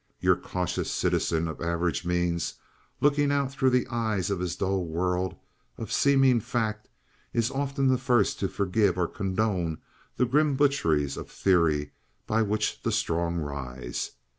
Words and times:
Your 0.19 0.35
cautious 0.35 0.89
citizen 0.91 1.47
of 1.47 1.61
average 1.61 2.05
means, 2.05 2.55
looking 3.01 3.31
out 3.31 3.51
through 3.51 3.69
the 3.69 3.85
eye 3.85 4.17
of 4.31 4.39
his 4.39 4.55
dull 4.55 4.83
world 4.83 5.35
of 5.77 5.91
seeming 5.91 6.39
fact, 6.39 6.89
is 7.33 7.51
often 7.51 7.87
the 7.87 7.99
first 7.99 8.39
to 8.39 8.47
forgive 8.47 8.97
or 8.97 9.07
condone 9.07 9.77
the 10.17 10.25
grim 10.25 10.55
butcheries 10.55 11.17
of 11.17 11.29
theory 11.29 11.91
by 12.25 12.41
which 12.41 12.81
the 12.81 12.91
strong 12.91 13.35
rise. 13.37 14.13